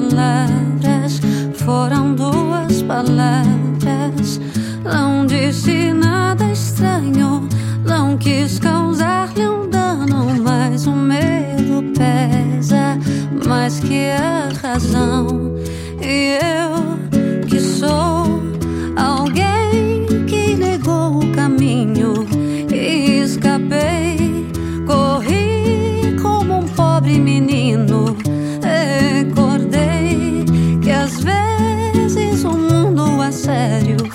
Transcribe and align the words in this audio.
palavras, 0.00 1.20
foram 1.54 2.14
duas 2.14 2.82
palavras. 2.82 4.40
Não 4.84 5.26
disse 5.26 5.92
nada 5.92 6.44
estranho, 6.52 7.48
não 7.84 8.16
quis 8.16 8.58
causar-lhe 8.60 9.46
um 9.46 9.68
dano, 9.68 10.40
mas 10.42 10.86
o 10.86 10.92
medo 10.92 11.82
pesa 11.96 12.96
mais 13.46 13.80
que 13.80 14.10
a 14.10 14.50
razão. 14.62 15.26
E 16.00 16.37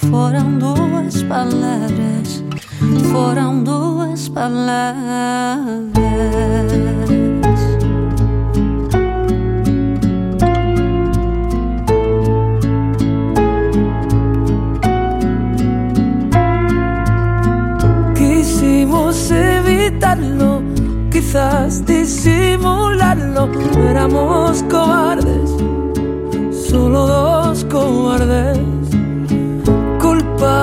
foram 0.10 0.58
duas 0.58 1.24
palavras, 1.24 2.44
foram 3.12 3.64
duas 3.64 4.30
palavras. 4.30 5.94
Quisimos 18.16 19.32
evitarlo, 19.32 20.64
quizás 21.12 21.82
disimularlo, 21.86 23.50
éramos 23.90 24.62
cobardes, 24.64 25.03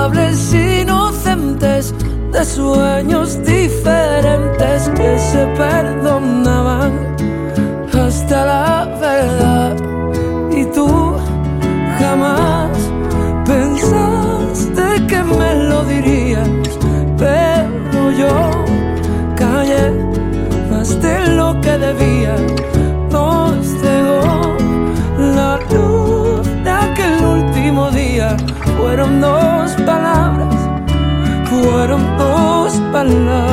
culpables 0.01 0.53
inocentes 0.53 1.93
de 2.31 2.43
sueños 2.45 3.37
diferentes 3.43 4.89
que 4.95 5.19
se 5.19 5.45
perdonaban 5.55 7.15
hasta 7.93 8.45
la 8.45 8.97
verdad. 8.99 9.75
Y 10.51 10.65
tú 10.65 11.15
jamás 11.99 12.71
pensaste 13.45 15.05
que 15.07 15.23
me 15.23 15.55
lo 15.69 15.83
dirías, 15.85 16.49
pero 17.17 18.11
yo 18.11 18.35
callé 19.35 19.91
más 20.71 20.99
de 20.99 21.27
lo 21.35 21.61
que 21.61 21.77
debía. 21.77 22.35
Nos 23.11 23.67
cegó 23.81 24.57
la 25.35 25.59
luz 25.69 26.47
de 26.63 26.71
aquel 26.71 27.23
último 27.23 27.91
día. 27.91 28.35
Fueron 28.79 29.21
dos 29.21 29.80
fueron 31.81 32.15
dos 32.15 32.73
palabras. 32.91 33.50